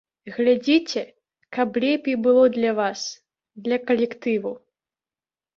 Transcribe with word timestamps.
Глядзіце, 0.35 1.03
каб 1.57 1.77
лепей 1.83 2.17
было 2.29 2.43
для 2.57 2.71
вас, 2.79 3.05
для 3.67 3.77
калектыву. 3.91 4.57